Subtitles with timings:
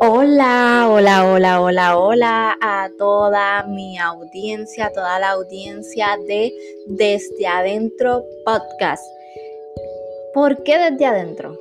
[0.00, 6.52] Hola, hola, hola, hola, hola a toda mi audiencia, toda la audiencia de
[6.86, 9.04] Desde Adentro Podcast.
[10.34, 11.56] ¿Por qué desde adentro?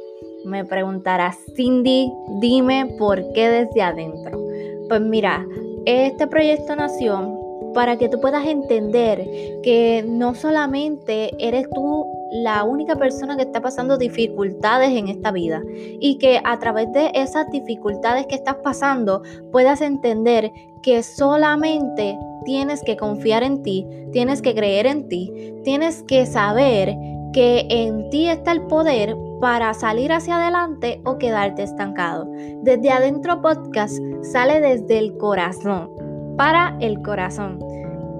[0.46, 4.40] Me preguntará Cindy, dime por qué desde adentro.
[4.88, 5.46] Pues mira,
[5.86, 7.40] este proyecto nació
[7.74, 9.26] para que tú puedas entender
[9.64, 15.62] que no solamente eres tú la única persona que está pasando dificultades en esta vida
[16.00, 20.52] y que a través de esas dificultades que estás pasando puedas entender
[20.82, 26.96] que solamente tienes que confiar en ti, tienes que creer en ti, tienes que saber
[27.34, 32.28] que en ti está el poder para salir hacia adelante o quedarte estancado.
[32.62, 35.90] Desde adentro podcast sale desde el corazón
[36.38, 37.60] para el corazón.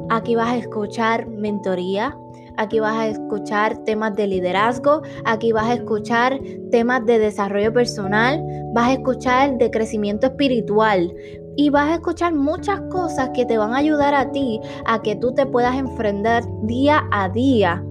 [0.10, 2.18] Aquí vas a escuchar mentoría,
[2.58, 6.40] aquí vas a escuchar temas de liderazgo, aquí vas a escuchar
[6.72, 11.14] temas de desarrollo personal, vas a escuchar de crecimiento espiritual
[11.56, 15.16] y vas a escuchar muchas cosas que te van a ayudar a ti a que
[15.16, 17.84] tú te puedas enfrentar día a día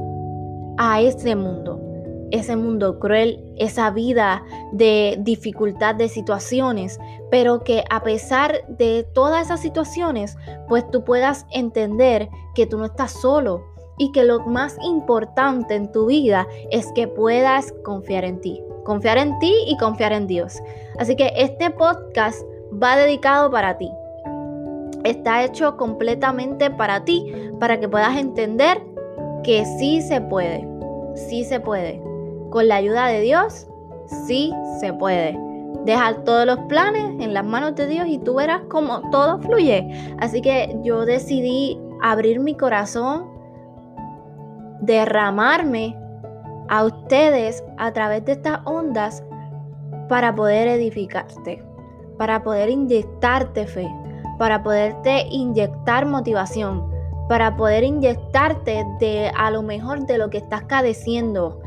[0.79, 1.91] a este mundo
[2.31, 6.99] ese mundo cruel, esa vida de dificultad de situaciones,
[7.31, 10.37] pero que a pesar de todas esas situaciones,
[10.69, 13.65] pues tú puedas entender que tú no estás solo
[14.01, 19.19] y que lo más importante en tu vida es que puedas confiar en ti, confiar
[19.19, 20.59] en ti y confiar en Dios.
[20.99, 22.43] Así que este podcast
[22.83, 23.91] va dedicado para ti.
[25.05, 28.83] Está hecho completamente para ti, para que puedas entender
[29.45, 30.67] que sí se puede,
[31.15, 32.03] sí se puede.
[32.49, 33.67] Con la ayuda de Dios,
[34.27, 35.39] sí se puede.
[35.85, 40.15] Dejar todos los planes en las manos de Dios y tú verás cómo todo fluye.
[40.21, 43.40] Así que yo decidí abrir mi corazón,
[44.81, 45.97] derramarme
[46.69, 49.23] a ustedes a través de estas ondas
[50.09, 51.63] para poder edificarte,
[52.19, 53.89] para poder inyectarte fe,
[54.39, 56.89] para poderte inyectar motivación,
[57.29, 61.61] para poder inyectarte de a lo mejor de lo que estás cadeciendo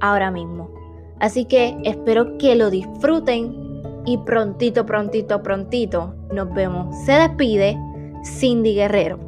[0.00, 0.70] ahora mismo.
[1.20, 6.96] Así que espero que lo disfruten y prontito, prontito, prontito nos vemos.
[7.04, 7.76] Se despide
[8.24, 9.27] Cindy Guerrero.